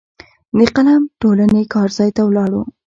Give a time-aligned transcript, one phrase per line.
[0.57, 2.61] د قلم ټولنې کار ځای ته ولاړو.